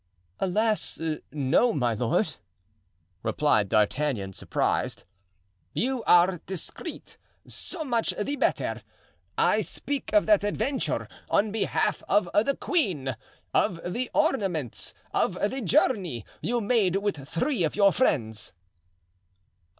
[0.39, 0.99] "Alas,
[1.31, 2.33] no, my lord!"
[3.21, 5.03] replied D'Artagnan, surprised.
[5.73, 8.81] "You are discreet—so much the better.
[9.37, 13.15] I speak of that adventure in behalf of the queen,
[13.53, 18.53] of the ornaments, of the journey you made with three of your friends."